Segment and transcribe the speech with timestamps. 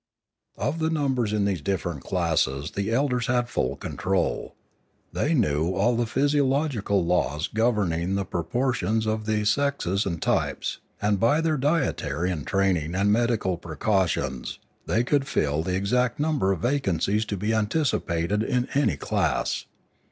[0.57, 4.55] Of the numbers in these different classes the elders had full control.
[5.13, 11.19] They knew all the physiological laws governing the proportions of the sexes and types, and
[11.19, 16.61] by their dietary and training and medical precautions they could fill the exact number of
[16.61, 19.67] vacancies to be anticipated in any class.